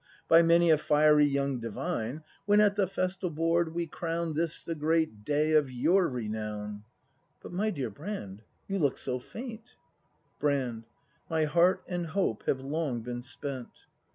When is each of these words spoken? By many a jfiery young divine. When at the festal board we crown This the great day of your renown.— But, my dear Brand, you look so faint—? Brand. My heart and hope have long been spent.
By 0.27 0.41
many 0.41 0.71
a 0.71 0.77
jfiery 0.79 1.29
young 1.31 1.59
divine. 1.59 2.23
When 2.47 2.59
at 2.59 2.75
the 2.75 2.87
festal 2.87 3.29
board 3.29 3.75
we 3.75 3.85
crown 3.85 4.33
This 4.33 4.63
the 4.63 4.73
great 4.73 5.23
day 5.23 5.51
of 5.51 5.69
your 5.69 6.09
renown.— 6.09 6.83
But, 7.43 7.53
my 7.53 7.69
dear 7.69 7.91
Brand, 7.91 8.41
you 8.67 8.79
look 8.79 8.97
so 8.97 9.19
faint—? 9.19 9.75
Brand. 10.39 10.85
My 11.29 11.43
heart 11.43 11.83
and 11.87 12.07
hope 12.07 12.45
have 12.47 12.61
long 12.61 13.01
been 13.01 13.21
spent. 13.21 13.85